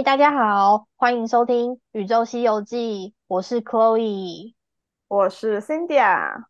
[0.00, 4.54] 嗨，大家好，欢迎收听《宇宙西游记》，我是 Chloe，
[5.08, 6.46] 我是 Cindy 啊。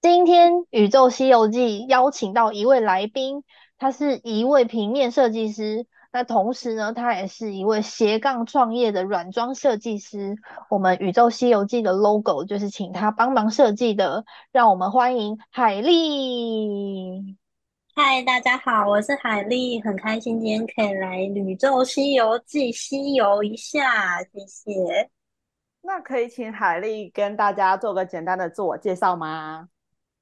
[0.00, 3.44] 今天《宇宙西游记》邀请到一位来宾，
[3.76, 10.34] 他是一位平面设计师，那同时呢，他也是一位斜杠创业的软装设计师。
[10.70, 17.36] 我们《宇宙西游记》的 logo 就是请他帮忙设计的，让我们欢迎海丽。
[17.98, 25.10] 嗨，大家好，我是海丽，很开心今天可以来《宇宙西游记》西游一下，谢谢。
[25.80, 29.70] 那可以请海丽跟大家做个简单的自我介绍吗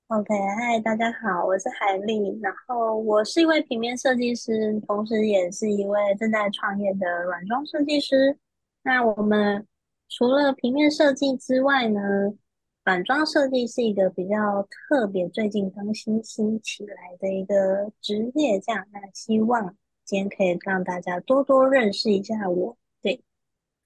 [0.06, 8.38] ？OK，嗨，大家好，我是海丽，然后我是一位平面设计师，同时也是一位正在创业的软装设计师。
[8.84, 9.66] 那我们
[10.09, 12.00] 除了平面设计之外呢？
[12.84, 18.86] 软装设计是一个比较特别，最近刚新兴起来的一个职业，这样。
[18.92, 22.76] 那希望今天可以让大家多多认识一下我。
[23.00, 23.24] 对，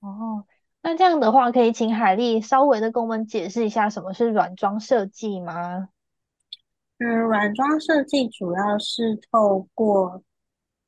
[0.01, 0.45] 哦，
[0.83, 5.91] 那这样的话，可以请海丽稍微的跟我们解释一下什么是软装设计吗？
[6.99, 10.25] 嗯，软装设计主要是透过。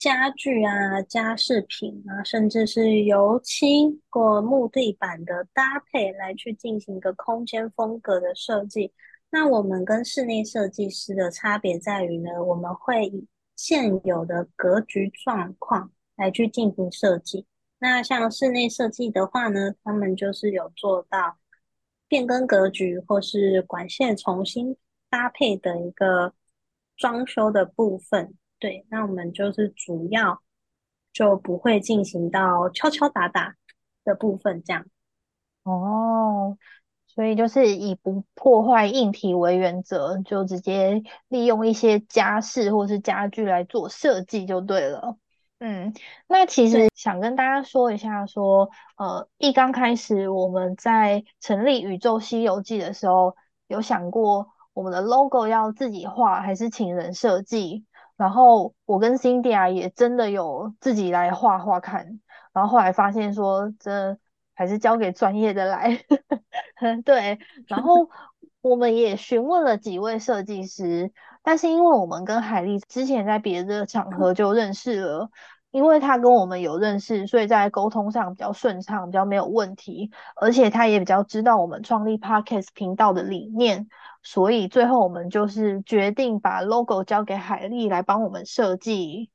[0.00, 8.94] 家具啊、家饰品啊，甚至是油漆或木地板的搭配，来去进行一个空间风格的设计。
[9.28, 17.44] 那我们跟室内设计师的差别在于呢，我们会以现有的格局状况来去进行设计。
[17.78, 21.36] 那像室内设计的话呢，他们就是有做到
[22.08, 24.74] 变更格局或是管线重新
[25.10, 26.32] 搭配的一个
[26.96, 28.34] 装修的部分。
[28.60, 30.42] 对，那我们就是主要
[31.12, 33.54] 就不会进行到敲敲打打
[34.04, 34.84] 的部分，这样。
[35.62, 36.58] 哦，
[37.06, 45.16] 所以就是以不破坏硬体为原则，就直接利用一些家饰或是家具来做设计就对了。
[45.58, 45.92] 嗯，
[46.26, 53.36] 那其实想跟大家说一下，说呃，一刚开始我们在成立宇宙西游记的时候，
[53.68, 57.84] 有想过我们的 logo 要自己画还是请人设计。
[58.20, 62.20] 然后我跟 Cindy 啊也真的有自己来画画看，
[62.52, 64.18] 然后后来发现说，这
[64.52, 66.04] 还是交给专业的来。
[67.06, 68.10] 对，然后
[68.60, 71.10] 我们也询问了几位设计师，
[71.42, 75.30] 但是因为我们跟海丽之前在别的场合就认识了，
[75.70, 83.88] 因为他跟我们有认识，所以在沟通上比较顺畅，比较没有问题，而且他也比较知道我们创立 Podcast 频道的理念。
[84.22, 89.30] 所以最后我们就是决定把 logo 交给海丽来帮我们设计。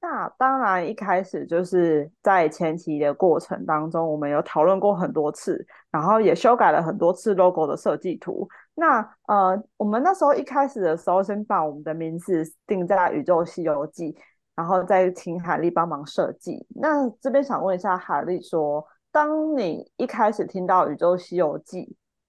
[0.00, 8.48] 那当然，一开始就是在前期的过程当中，我们有讨论过很多次，然后也修改了很多次 logo 的设计图。
[8.74, 14.12] 那呃，我们那时候一开始的时候，先把我们的名字定在《宇宙西游记》，
[14.54, 16.64] 然后再请海丽帮忙设计。
[16.76, 21.82] 那这边想问一下海丽，说当你一开始听到《宇宙西游记》？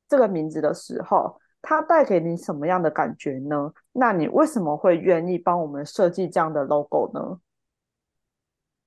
[0.09, 3.72] 这个名字的时候，它带给你什么样的感觉呢？
[3.94, 7.40] 那你为什么会愿意帮我们设计这样的 logo 呢？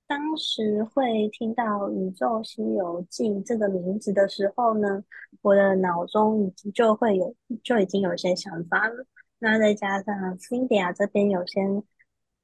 [0.08, 5.02] 当时会听到《宇宙西游记》这个名字的时候呢，
[5.40, 9.06] 我的脑中已经就会有就已经有些想法了。
[9.38, 11.82] 那再加上 Cindy 啊这边有先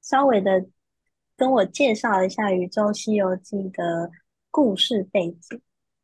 [0.01, 0.65] 稍微的
[1.37, 4.09] 跟我介绍一下《宇宙西游记》的
[4.49, 5.61] 故事背景。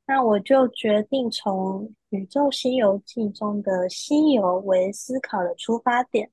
[0.08, 6.30] 那我就决定从《宇宙西游记》中的西游为思考的出发点。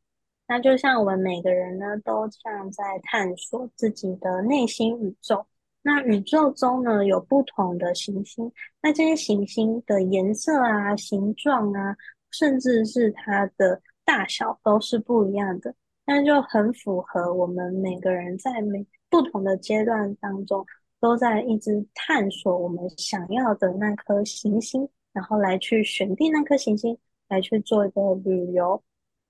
[0.47, 5.47] 那就像我们每个人呢，都像在探索自己的内心宇宙。
[5.81, 8.53] 那宇宙中呢，有不同的行星，
[8.83, 11.97] 那这些行星的颜色啊、形状啊，
[12.31, 15.75] 甚至是它的大小都是不一样的。
[16.05, 20.67] 那就很符合我们每个人在每不同的阶段当中。
[21.03, 26.97] 都在一直探索我们想要的那颗行星，然后来去选定那颗行星，
[27.27, 28.81] 来去做一个旅游。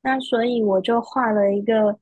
[0.03, 1.99] 那所以我就画了一个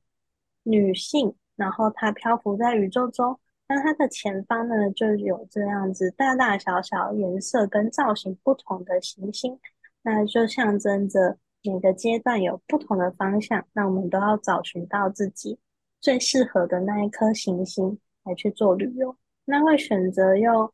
[0.63, 9.57] 女性，然后她漂浮在宇宙中，那她的前方呢就有这样子大大小小、颜色跟造型不同的行星，
[10.01, 13.65] 那就象征着每个阶段有不同的方向。
[13.71, 15.57] 那我们都要找寻到自己
[16.01, 19.15] 最适合的那一颗行星来去做旅游。
[19.45, 20.71] 那会选择用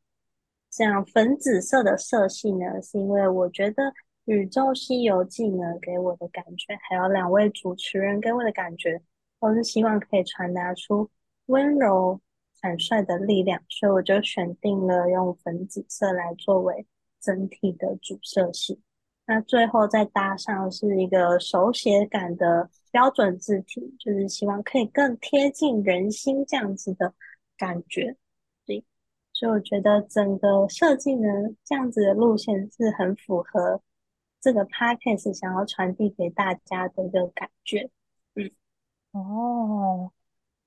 [0.69, 3.83] 这样粉紫色的色系呢，是因为我觉得
[4.25, 9.01] 《宇宙西游记》呢给我的感觉，还有两位主持人给我的感觉，
[9.39, 11.09] 都是希望可以传达出
[11.47, 12.19] 温柔
[12.61, 16.85] 坦率的力量，所以我就选定了用粉紫色来作为
[17.21, 18.81] 整体的主色系。
[19.25, 27.13] 那最后再搭上是一个手写感的标准字体，就是希望可以更贴近人心这样子的
[27.57, 28.15] 感觉。
[29.39, 31.29] 所以我觉得整个设计呢，
[31.63, 33.79] 这样子的路线是很符合
[34.41, 37.91] 这个 podcast 想要传递给大家的一个感觉。
[38.33, 38.49] 嗯，
[39.11, 40.11] 哦，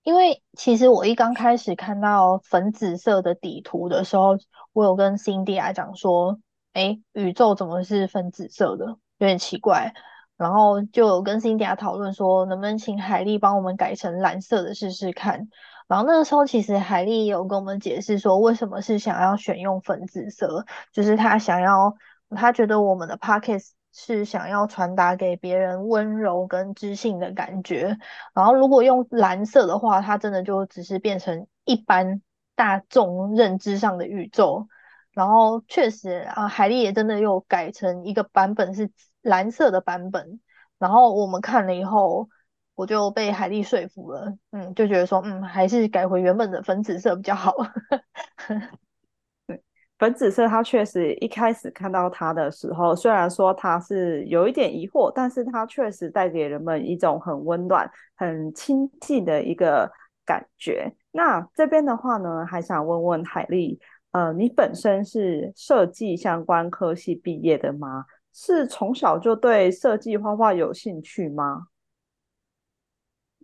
[0.04, 4.38] 因为其实我一刚开始看到粉紫色的底图的时候，
[4.72, 6.38] 我有跟 Cindy 来讲说，
[6.72, 8.98] 哎，宇宙怎么是粉紫色的？
[9.18, 9.94] 有点奇怪。
[10.40, 15.50] 然后就有跟 Cindy 讨论说，能不能请海丽帮我们改成蓝色的试试看。
[15.86, 20.64] 然后那个时候，其实海丽有跟我们解释说，为什么是想要选用粉紫色，
[20.94, 21.94] 就是他想要，
[22.30, 27.98] 他觉得我们的 Pockets 是想要传达给别人温柔跟知性的感觉。
[28.32, 32.22] 然后如果用蓝色的话，它真的就只是变成一般
[32.56, 34.68] 大众认知上的宇宙。
[35.12, 38.90] 然后确实啊，海丽也真的又改成一个版本是
[39.22, 40.40] 蓝色的版本。
[40.78, 42.28] 然后我们看了以后。
[42.76, 47.54] 我就被海丽说服了，嗯，就觉得说，嗯，还是改回原本的粉紫色比较好。
[49.46, 49.62] 对，
[49.98, 57.86] 粉紫色它确实一开始看到它的时候，虽然说它是有一点疑惑，但是它确实带给人们一种很温暖、
[58.16, 59.90] 很亲近的一个
[60.24, 60.90] 感觉。
[61.10, 63.78] 那这边的话呢，还想问问海丽，
[64.12, 68.06] 呃，你本身是设计相关科系毕业的吗？
[68.32, 71.66] 是从小就对设计画画有兴趣吗？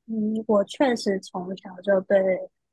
[0.07, 2.19] 嗯，我确实从小就对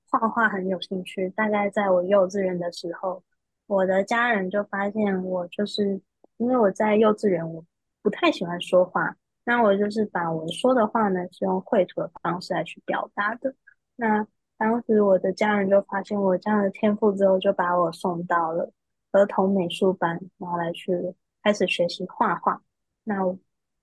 [0.09, 1.29] 画画很有兴趣。
[1.31, 3.23] 大概在我幼稚园的时候，
[3.65, 5.99] 我的家人就发现我就是
[6.37, 7.63] 因为我在幼稚园，我
[8.03, 13.55] 不太喜欢说话，那我就是把我说的话呢，是用绘图的方式来去表达的。
[13.95, 14.27] 那
[14.63, 18.71] 当时我的家人就发现我这样的天赋之后，就把我送到了
[19.11, 22.63] 儿童美术班，然后来去开始学习画画。
[23.03, 23.15] 那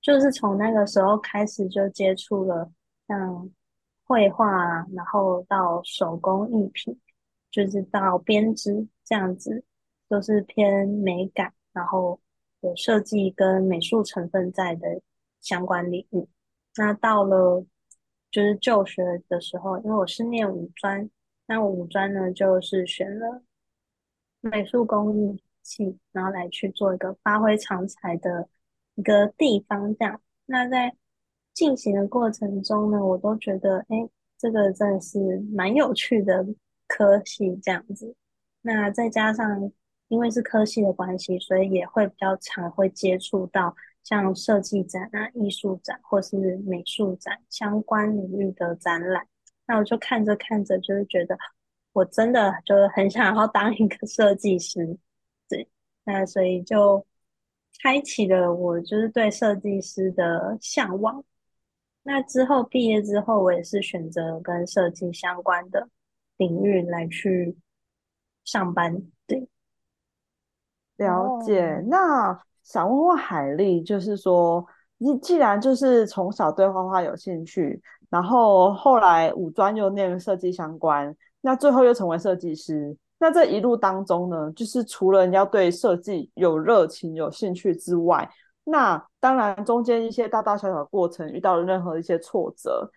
[0.00, 2.72] 就是从那个时候开始就接触了。
[3.06, 3.50] 像
[4.06, 6.98] 绘画，然后到手工艺品，
[7.50, 9.62] 就是到编织这样子，
[10.08, 12.18] 都是偏美感，然后
[12.60, 15.02] 有设计跟美术成分在的
[15.42, 16.26] 相关领域。
[16.76, 17.66] 那到了
[18.30, 21.08] 就是就学的时候，因为我是念五专，
[21.46, 23.42] 那五专呢就是选了
[24.40, 28.48] 美术工艺系，然后来去做一个发挥长才的
[28.94, 29.94] 一个地方。
[29.96, 30.94] 这样，那在。
[31.52, 35.18] 进行的过程中呢，我都觉得，哎，这个真的是
[35.52, 36.46] 蛮有趣的
[36.86, 38.14] 科系这样子。
[38.62, 39.70] 那再加上，
[40.08, 49.26] 因为是科系的关系，所以也会比较常会接触到像设计展啊、艺术展或是美术展相关领域的展览。
[49.66, 51.38] 那我就看着看着，就是觉得
[51.92, 54.98] 我真的就是很想要当一个设计师，
[55.48, 55.68] 对。
[56.04, 57.06] 那所以就
[57.82, 61.24] 开启了我就是对设计师的向往。
[62.02, 65.88] 那之后毕业之后，我也是选择跟设计相关的
[66.38, 67.56] 领域来去
[68.44, 69.02] 上班。
[69.26, 69.46] 对，
[70.96, 71.84] 了解。
[71.86, 74.64] 那想问问海丽，就是说，
[74.98, 88.30] 你既然就是从小对画画有兴趣，然后后来五专又念设计相关，那最后又成为设计师，那这一路当中呢，就是除了你要对设计有热情、有兴趣之外，
[88.62, 92.88] 那当然，中间一些大大小小的过程，遇到了任何一些挫折，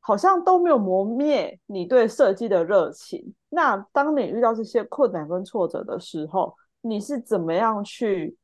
[0.00, 3.34] 好像都没有磨灭你对设计的热情。
[3.50, 8.34] 那当你遇到这些困难跟挫折的时候，你是怎么样去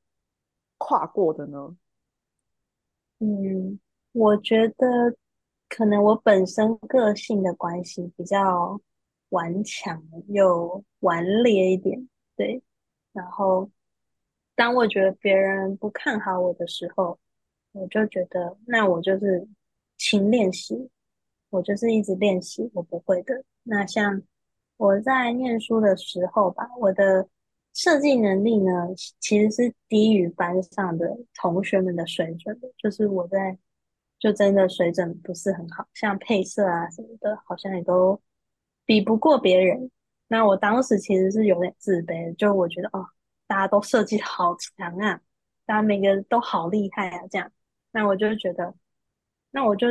[0.87, 1.77] 跨过的呢？
[3.21, 3.79] 嗯，
[4.13, 5.17] 我觉得
[5.69, 8.81] 可能我本身个性的关系比较
[9.31, 12.63] 顽强又顽劣一点，对，
[13.13, 13.71] 然后。
[14.57, 17.19] 当我觉得别人不看好我的时候，
[17.73, 19.49] 我就觉得那我就是
[19.99, 20.89] 勤练习，
[21.51, 23.43] 我就是一直练习我不会的。
[23.65, 24.23] 那像
[24.77, 27.29] 我在念书的时候吧，我的
[27.75, 28.73] 设计能力呢
[29.21, 33.59] 其实是低于班上的同学们的水准的，就是我在
[34.19, 38.19] 就真的水准不是很好，像配色啊什么的，好像也都
[38.87, 39.91] 比不过别人。
[40.29, 43.07] 那我当时其实是有点自卑，就我觉得哦。
[43.47, 45.21] 大家都设计好强啊，
[45.67, 47.53] 大家每个人都好厉害啊，这样，
[47.93, 48.75] 那我就觉得，
[49.51, 49.89] 那我就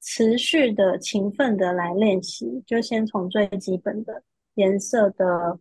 [0.00, 4.22] 持续的勤奋的来练习，就先从最基本的
[4.54, 5.58] 颜色的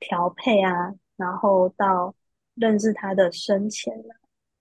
[0.00, 2.12] 调配啊，然后到
[2.56, 3.94] 认识他的深浅，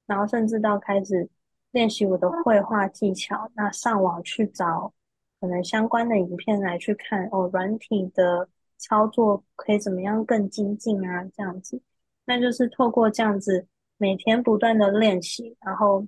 [0.05, 1.27] 然后甚至到开始
[1.71, 4.93] 练习我的绘画技巧，那上网去找
[5.39, 8.47] 可能相关的影片来去看哦，软体的。
[8.81, 11.21] 操作可以怎么样更精进啊？
[11.35, 11.81] 这样子，
[12.23, 13.67] 那就是透过这样子
[13.97, 16.07] 每天不断的练习，然后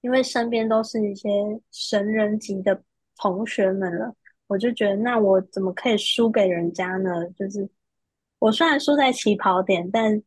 [0.00, 1.28] 因为身边都是一些
[1.72, 2.80] 神人级的
[3.16, 4.14] 同学们了，
[4.46, 7.28] 我就觉得那我怎么可以输给人家呢？
[7.30, 7.68] 就是
[8.40, 10.20] 我虽然输在起跑点，但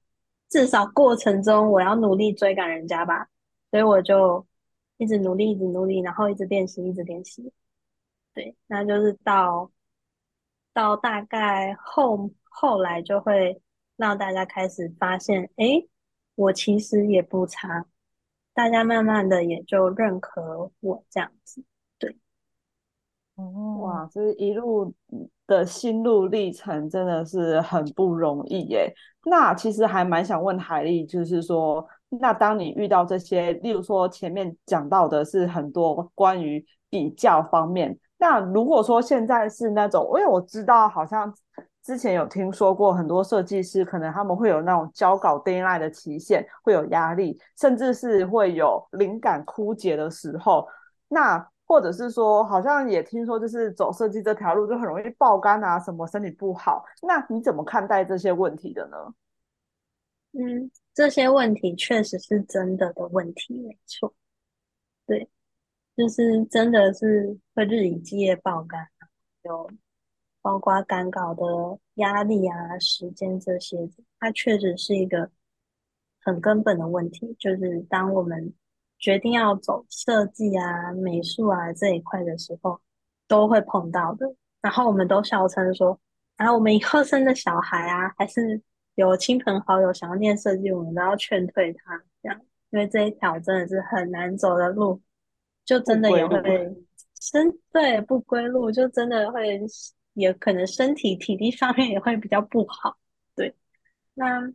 [0.50, 3.28] 至少过程中我要努力追赶人家吧，
[3.72, 4.48] 所以我就
[4.98, 7.52] 一直努力，一直努力，然后一直练习，一直练习。
[8.34, 9.70] 对，那就是到
[10.74, 13.62] 到大概后后来就会
[13.96, 15.66] 让大家开始发现，哎，
[16.36, 17.86] 我其实也不差，
[18.54, 21.64] 大家慢慢的也就认可我这样子。
[21.98, 22.16] 对，
[23.36, 24.94] 哦，哇，这一路
[25.46, 28.94] 的心路历程真的是很不容易耶。
[29.26, 41.34] 那其实还蛮想问海丽，就是说，那当你遇到这些，例如说前面讲到的是很多关于比较方面，那如果说现在是那种，因为我知道好像
[41.84, 50.68] 之前有听说过很多设计师，可能他们会有那种交稿 deadline 的期限，会有压力，甚至是会有灵感枯竭的时候，
[51.08, 51.48] 那。
[51.66, 56.86] 或者是说，好像也听说，就是走设计这条路就很容易爆肝啊，什么身体不好。
[57.02, 58.98] 那你怎么看待这些问题的呢？
[60.34, 64.14] 嗯，这些问题确实是真的的问题，没错。
[65.06, 65.30] 对，
[65.96, 68.88] 就是真的是会日以继夜爆肝，
[69.44, 69.70] 有
[70.42, 71.44] 包括赶稿的
[71.96, 73.78] 压力啊、时间这些，
[74.20, 75.30] 它确实是一个
[76.22, 77.36] 很根本的问题。
[77.38, 78.54] 就是当我们
[79.04, 82.80] 决定要走设计啊、美术啊这一块的时候，
[83.28, 84.34] 都会碰到的。
[84.62, 86.00] 然后我们都笑称说
[86.38, 88.62] ：“啊，我们以后生的小孩啊，还是
[88.96, 95.02] 有亲朋好友想要念设计，我们都要劝退他，这样，因为这一条真的是很难走的路，
[95.66, 96.74] 就真的也会
[97.20, 99.60] 身对不归路，就真的会
[100.14, 102.96] 也可能身体体力上面也会比较不好。
[103.36, 103.54] 对，
[104.14, 104.54] 那。”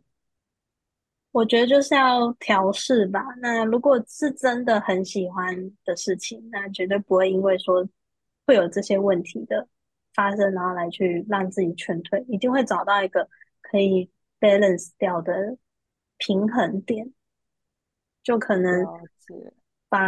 [1.31, 3.23] 我觉得就是要调试吧。
[3.39, 5.55] 那如果是真的很喜欢
[5.85, 7.87] 的事情，那绝对不会因为说
[8.47, 9.67] 会有这些问题的
[10.15, 13.29] 发生，然后来去让自己劝退，一定会找到一个
[13.61, 14.09] 可以
[14.39, 15.57] balance 掉的
[16.17, 17.13] 平衡点。
[18.23, 18.85] 就可能
[19.87, 19.99] 把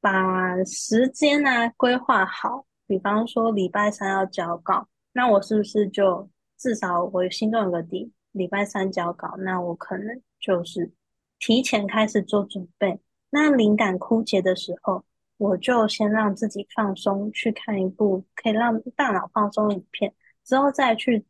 [0.00, 8.12] 把时间啊规划好，比方说礼拜三要交稿，那我是不是就至少我心中有个底？
[8.36, 10.92] 礼拜三交稿，那我可能就是
[11.38, 13.00] 提前开始做准备。
[13.30, 15.04] 那灵感枯竭的时候，
[15.38, 20.14] 我就先让自己放松，去看一部可以让大脑放松的影片，
[20.44, 21.24] 之后再去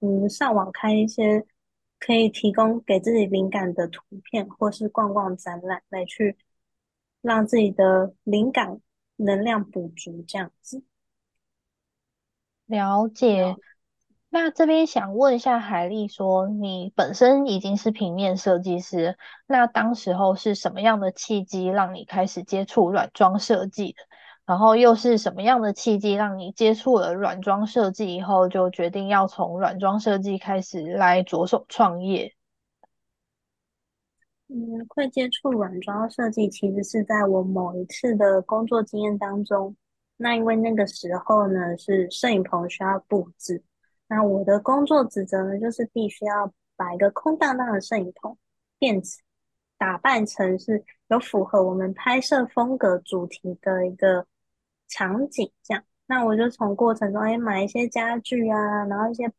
[0.00, 1.44] 嗯上网看一些
[1.98, 6.36] 可以提供给自己灵感的图片，或是逛逛展览，来去
[7.20, 8.80] 让自己的灵感
[9.16, 10.82] 能量补足，这样子。
[12.66, 13.56] 了解。
[14.34, 23.98] 那这边想问一下海丽，说你本身已经是平面设计师，那当时候是什么样的契机让你开始接触软装设计的？
[24.46, 32.32] 然后又是什么样的契机让你接触了软装设计以后，就决定要从软装设计开始来着手创业？
[34.48, 39.76] 嗯，会接触软装设计，其实是在我某一次的工作经验当中。
[40.16, 43.62] 那因为那个时候呢，是摄影棚需要布置。
[44.14, 48.36] 那我的工作职责呢，就是必须要把一个空荡荡的摄影棚
[48.78, 49.22] 变成
[49.78, 54.26] 打扮成是有符合我们拍摄风格主题的一个
[54.86, 55.82] 场景，这样。
[56.04, 59.32] 那我就从过程中哎买一些家具啊，然后一些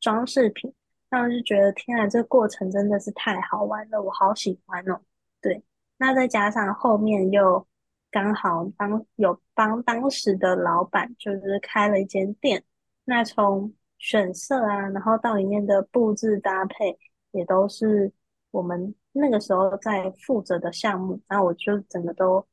[0.00, 0.70] 装饰品，
[1.08, 5.00] 那我就觉得天啊，这个过程真的是太好玩了，我好喜欢哦。
[5.40, 5.64] 对，
[5.96, 7.66] 那再加上后面又
[8.10, 12.62] 刚好帮有帮当时的老板就是开了一间店，
[13.04, 16.98] 那从选色啊，然后到里面的布置搭配
[17.32, 18.10] 也都是
[18.50, 22.44] 我们那个时候在负责的项目，然后我就整个都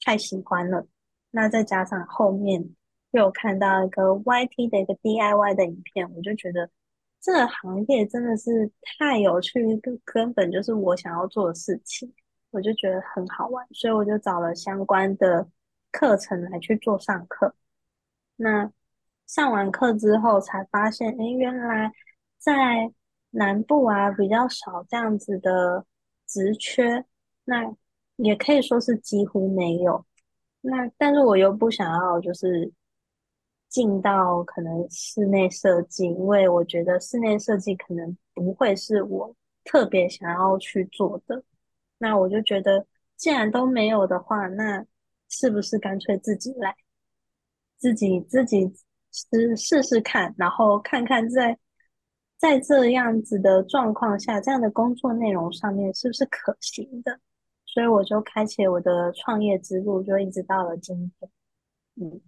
[0.00, 0.86] 太喜欢了。
[1.30, 2.74] 那再加上后面
[3.10, 6.70] 又看到一个 YT 的一个 DIY 的影片，我就觉得
[7.20, 12.10] 这个行业真的是太有趣，根根本就是我想要做的事情，
[12.50, 15.46] 我就觉得很好玩，所以我就找了相关的
[15.92, 17.54] 课程来去做上课。
[18.36, 18.72] 那。
[19.26, 21.92] 上完课之后才发现，哎，原来
[22.38, 22.92] 在
[23.30, 25.84] 南部啊比较少这样子的
[26.26, 27.04] 职缺，
[27.44, 27.74] 那
[28.16, 30.04] 也可以说是几乎没有。
[30.60, 32.72] 那但是我又不想要就是
[33.68, 41.42] 进到可能室内设计，因为我觉得室内设计可能不会是我特别想要去做的。
[41.98, 44.86] 那我就觉得，既然都没有的话，那
[45.28, 46.76] 是不是干脆自己来，
[47.76, 48.72] 自己自己。
[49.16, 51.58] 试试试看，然后看看在
[52.36, 57.18] 在这样子的状况下，这样的工作内容上面是不是可行的，
[57.64, 61.30] 所以我就开启我的创业之路，就一直到了今天。
[61.96, 62.20] 嗯，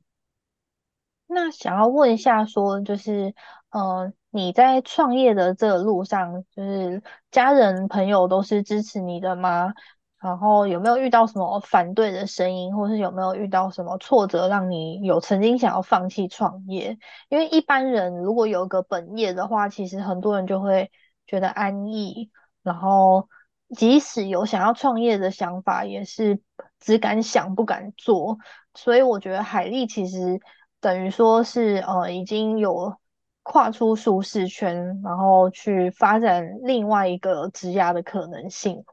[1.26, 3.34] 那想要问一下，说就是，
[3.70, 9.74] 呃，你在创业的这个路上，就是家人朋友都是支持你的吗？
[10.20, 16.98] 然后有没有遇到什么反对的声音，或是有没有遇到什么挫折，让你有曾经想要放弃创业？
[17.28, 20.90] 因为一般人如果有个本业的话，其实很多人就会
[21.26, 22.30] 觉得安逸，
[22.62, 23.28] 然后
[23.76, 26.40] 即使有想要创业的想法，也是
[26.80, 28.38] 只敢想不敢做。
[28.74, 30.40] 所以我觉得海丽其实
[30.80, 32.96] 等于说是呃已经有
[33.44, 38.84] 跨出舒适圈，然后去发展另外一个职涯的可能性。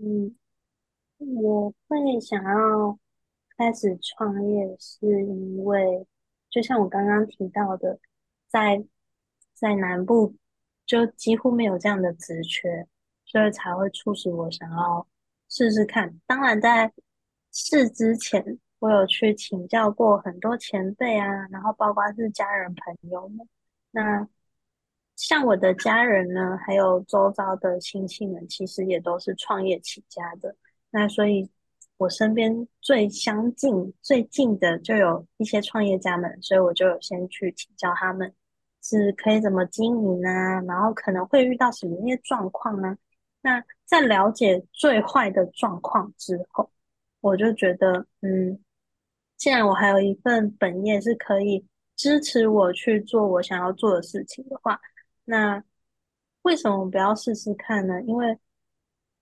[0.00, 0.34] 嗯，
[1.18, 2.98] 我会想要
[3.56, 6.06] 开始创业，是因为
[6.50, 7.98] 就像我刚刚提到的，
[8.48, 8.84] 在
[9.54, 10.34] 在南部
[10.84, 12.86] 就几乎没有这样的职缺，
[13.24, 15.06] 所以才会促使我想要
[15.48, 16.20] 试试看。
[16.26, 16.92] 当然，在
[17.52, 23.48] 试之前，我有去请教过很多前辈啊，然后包括是家人朋友们。
[23.90, 24.28] 那
[25.18, 30.54] 像我的家人呢，还有周遭的亲戚们，其实也都是创业起家的。
[30.90, 31.50] 那所以，
[31.96, 38.32] 我身边最相近、最近的就有一些创业家们，所以我就有先去请教他们，
[38.80, 40.30] 是可以怎么经营呢，
[40.68, 42.96] 然后可能会遇到什么一些状况呢？
[43.42, 46.70] 那在了解最坏的状况之后，
[47.20, 48.56] 我就觉得，嗯，
[49.36, 54.80] 既然我还有一份本业是可以支持我去做我想要做的事情的话，
[55.30, 55.62] 那
[56.40, 58.00] 为什么不要试试看呢？
[58.04, 58.38] 因为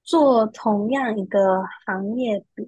[0.05, 2.65] 做同样一个行业别，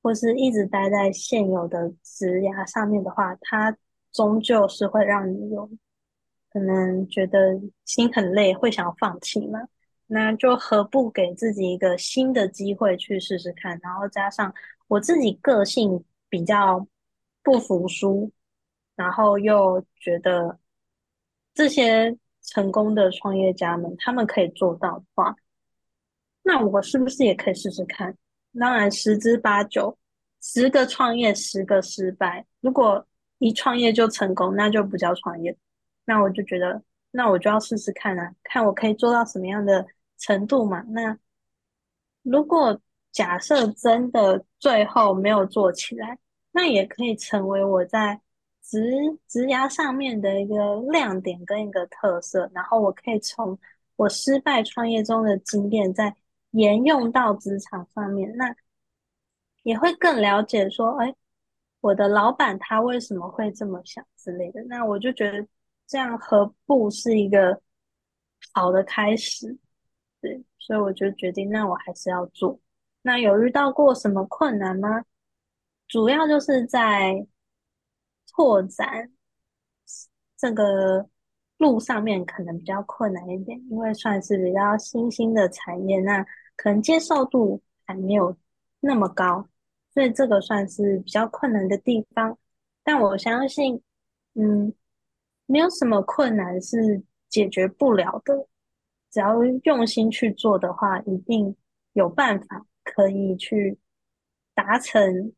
[0.00, 3.76] 或是一直待在现有的职涯上面的话，它
[4.10, 5.70] 终究是会让你有
[6.50, 9.60] 可能觉得心很累，会想放弃嘛。
[10.06, 13.78] 那就何不给自己一个新的机会去试试看？
[13.82, 14.54] 然后加上
[14.88, 16.86] 我自己个性比较
[17.42, 18.32] 不服输，
[18.94, 20.58] 然后又觉得
[21.52, 22.16] 这些。
[22.46, 25.34] 成功的创业家们，他们可以做到的话，
[26.42, 28.16] 那我是不是也可以试试看？
[28.58, 29.98] 当然，十之八九，
[30.40, 32.46] 十个创业，十个失败。
[32.60, 33.06] 如果
[33.38, 35.54] 一创业就成功，那就不叫创业。
[36.04, 36.80] 那我就觉得，
[37.10, 39.84] 那我就要试试看啊，看我可以做到什么样的
[40.18, 40.80] 程度嘛。
[40.88, 41.18] 那
[42.22, 42.80] 如果
[43.12, 46.18] 假设真的最后没有做起来，
[46.52, 48.20] 那也可以成为我在。
[48.68, 48.80] 职
[49.28, 53.56] 职涯上面的一个亮点跟一个特色，然后我可以从
[53.94, 56.12] 我失败创业中的经验再
[56.50, 58.52] 沿用到职场上面，那
[59.62, 61.14] 也会更了解说，哎，
[61.80, 64.60] 我的老板他为什么会这么想之类的。
[64.64, 65.46] 那我就觉得
[65.86, 67.62] 这样何不是一个
[68.52, 69.56] 好的开始？
[70.20, 72.58] 对，所以我就决定，那我还是要做。
[73.02, 75.04] 那有遇到过什么困难吗？
[75.86, 77.24] 主要就是在。
[78.36, 79.10] 拓展
[80.36, 81.08] 这个
[81.56, 86.22] 路上面可能比较困难一点，因为算是比较新兴的产业，那
[86.54, 88.36] 可能接受度还没有
[88.80, 89.48] 那么高，
[89.94, 92.36] 所以这个算是比较困难的地方。
[92.84, 93.80] 但我相信，
[94.34, 94.70] 嗯，
[95.46, 98.46] 没有什么困难是解决不了的，
[99.10, 101.56] 只要用心去做的话，一定
[101.94, 103.78] 有办法可以去
[104.52, 105.32] 达成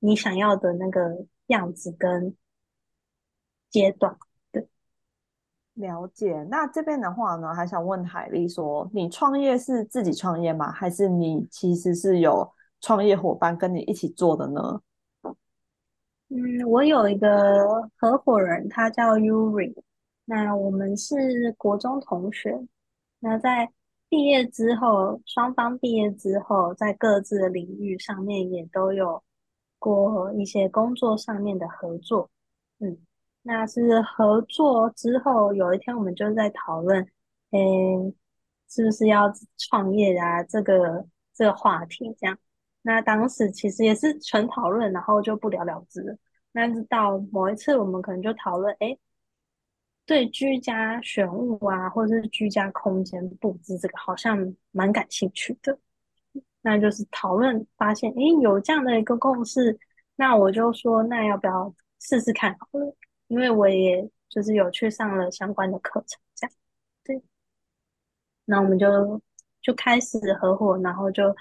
[0.00, 1.24] 你想要的那个。
[1.48, 2.34] 样子跟
[3.68, 4.16] 阶段，
[4.50, 4.66] 对，
[5.74, 6.42] 了解。
[6.50, 10.72] 那这边的话呢，还想问海丽说，你创业是自己创业吗？
[10.72, 14.80] 还是你其实是有创业伙伴跟你一起做的呢？
[16.30, 19.74] 嗯，我有一个合伙人，他叫 Yuri。
[20.26, 22.66] 那我们是国中同学。
[23.18, 23.72] 那在
[24.10, 29.22] 毕业之后，双方毕业之后，在各自的领域上面也都有。
[29.78, 32.30] 过一些工作上面的合作，
[32.80, 32.98] 嗯，
[33.42, 37.02] 那是合作之后，有一天我们就在讨论，
[37.50, 38.14] 嗯，
[38.68, 40.42] 是不是要创业啊？
[40.44, 42.38] 这个这个话题这样。
[42.82, 46.18] 那当时其实也是纯讨论，然后就不了了之。
[46.52, 48.96] 那到某一次，我们可能就讨论，哎，
[50.06, 55.78] 对居家选物啊，或者是居家空间布置这个，好像蛮感兴趣的。
[56.62, 59.78] 那就是讨论发现，诶，有这样的一个共识，
[60.16, 62.94] 那我就说，那要不要试试看好了？
[63.28, 66.52] 因为我也就是有去上了相关的课程，这样
[67.04, 67.22] 对。
[68.44, 69.20] 那我们就
[69.60, 71.34] 就开始合伙，然后就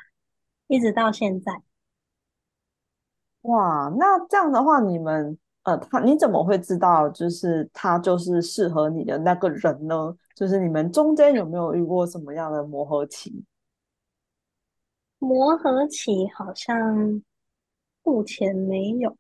[0.68, 1.62] 一直到现在。
[3.44, 10.16] 哇，那这样的话，你们呃，他你怎么会知道，就是他就是适合你的那个人呢？
[10.36, 13.44] 就是你们中间有没有遇过什么样的磨合期？
[15.20, 17.22] 磨合期好像
[18.04, 19.18] 目前没有，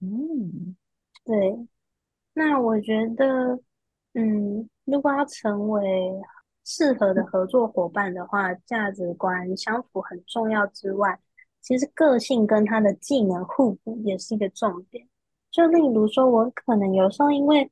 [0.00, 0.76] 嗯，
[1.24, 1.66] 对，
[2.32, 3.58] 那我觉得，
[4.14, 6.12] 嗯，如果要成为
[6.64, 11.18] 适合的合作伙伴的话，价值观相符很重要之外，
[11.60, 15.06] 其实个性跟他的技能互补也是一个重点。
[15.50, 17.70] 就例如说，我可能有时候因为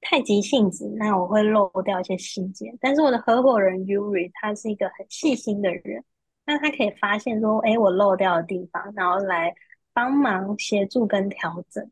[0.00, 2.76] 太急性子，那我会漏掉一些细节。
[2.80, 6.04] 但是我的合伙人 Yuri 他是一个很细心的人，
[6.44, 9.54] 那他可以发现说，哎，我漏掉的地方，然后来
[9.92, 11.90] 帮忙协助跟调整。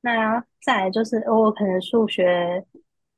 [0.00, 2.64] 那再来就是我可能数学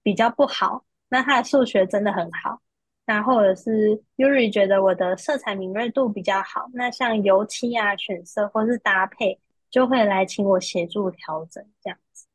[0.02, 2.60] 比较不好，那他的数学真的很好。
[3.06, 9.38] 那或者是 Yuri 觉得我的色彩敏锐度比较好，那像油漆啊、选色或是搭配，
[9.70, 12.26] 就会来请我协助调整这样子。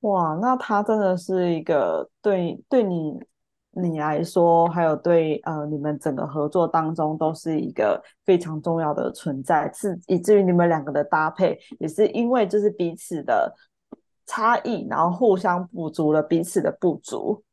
[0.00, 3.18] 哇，那他真的是一个对对你
[3.78, 13.54] 你来说，还有对呃你们整个合作当中，都是一个非常重要的存在，是以至于你们两个的搭配，也是因为就是彼此的
[14.24, 17.44] 差异，然后互相补足了彼此的不足。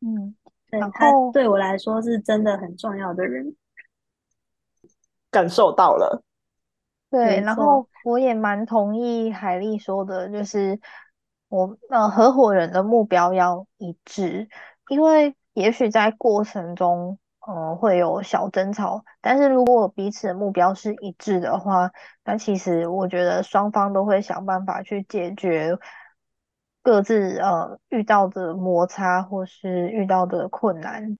[0.00, 0.34] 嗯，
[0.70, 3.54] 对，然他后对我来说是真的很重要的人。
[5.30, 6.22] 感受到了，
[7.10, 10.78] 对，然后我也蛮同意海丽说的，就是
[11.48, 14.46] 我呃合伙人的目标要一致，
[14.88, 21.90] 因为也许在过程中，嗯、会有小争吵，但是如果彼此的目标是一致的话，
[22.24, 25.76] 那其实我觉得双方都会想办法去解决
[26.82, 31.18] 各自呃遇到的摩擦或是遇到的困难。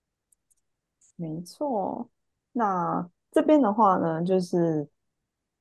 [1.17, 2.09] 没错。
[2.53, 4.89] 那这边的话呢，就是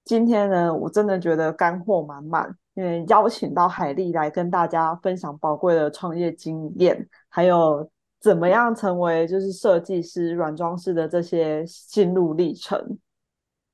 [0.04, 7.91] 今天呢，我真的觉得干货满满，因为邀请到海丽来跟大家分享宝贵的创业经验，还有
[8.22, 13.00] 怎么样成为就是设计师、软装师的这些心路历程。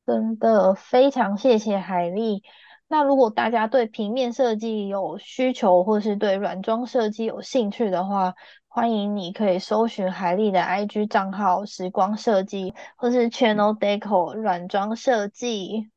[0.05, 2.41] 真的非常谢谢海丽。
[2.87, 8.33] 那如果大家对平面设计有需求，或是对软装设计有兴趣的话，
[8.69, 15.89] 欢迎你可以搜寻海丽的 IG 账号“时光设计”或是 Channel Deco 软装设计。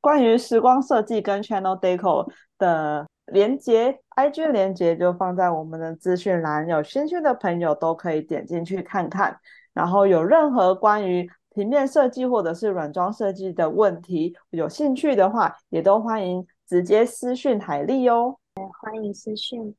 [0.00, 9.36] 关于时光设计跟 Channel Deco 的连接，IG 连接就放在我们的资讯栏，有兴趣的朋友都可以点进去看看。
[9.72, 18.36] 然后有任何关于平面设计或者是软装设计的问题，有兴趣的话，也都欢迎直接私讯海丽哦。
[18.80, 19.74] 欢迎私讯。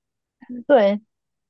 [0.68, 1.00] 对，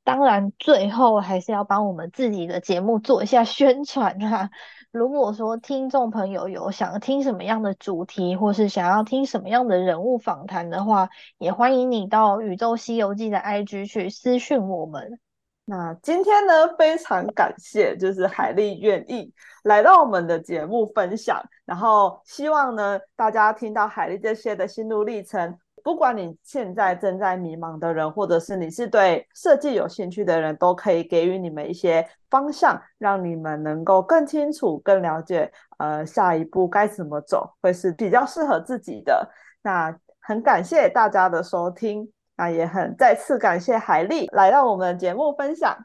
[0.03, 4.49] 当然最后还是要帮我们自己的节目做一下宣传哈。
[4.93, 15.19] 如果说听众朋友有想听什么样的主题，或是想要听什么样的人物访谈的话，也欢迎你到宇宙西游记的 IG 去私讯我们。
[15.65, 39.29] 那今天呢，非常感谢，就是海丽愿意来到我们的节目分享，然后希望呢，大家听到海丽这些的心路历程，不管你现在正在迷茫的人，或者是你是对设计有兴趣的人，都可以给予你们一些方向，让你们能够更清楚、更了解，呃，下一步该怎么走，会是比较适合自己的。
[39.61, 42.11] 那很感谢大家的收听。
[42.35, 45.77] 那也很再次感谢海丽来到我们的节目分享，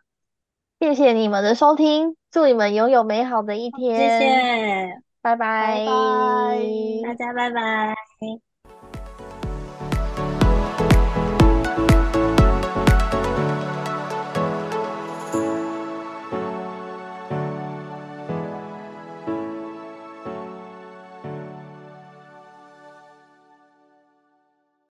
[0.81, 5.87] 谢谢你们的收听，祝你们拥有美好的一谢天，谢拜拜拜。
[5.87, 5.93] 拜。
[7.05, 8.48] 大家，拜拜。